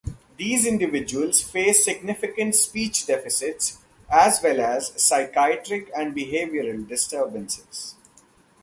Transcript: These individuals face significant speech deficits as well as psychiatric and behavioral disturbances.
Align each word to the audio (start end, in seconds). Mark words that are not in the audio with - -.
These 0.37 0.65
individuals 0.65 1.43
face 1.43 1.85
significant 1.85 2.55
speech 2.55 3.05
deficits 3.05 3.77
as 4.11 4.41
well 4.41 4.59
as 4.59 4.99
psychiatric 4.99 5.91
and 5.95 6.15
behavioral 6.15 6.87
disturbances. 6.87 7.93